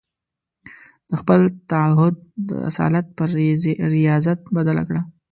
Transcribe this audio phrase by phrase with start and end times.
[1.07, 1.41] د خپل
[1.71, 2.15] تعهد
[2.47, 3.29] د اصالت پر
[3.95, 5.01] رياضت بدله کړه.